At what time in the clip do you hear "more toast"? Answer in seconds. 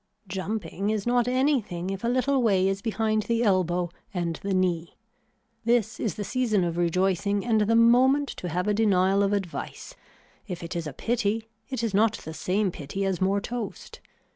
13.21-13.99